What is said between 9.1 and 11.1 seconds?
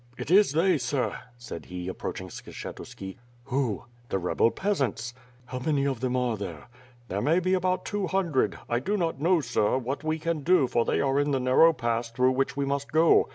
know, sir, what we can do for they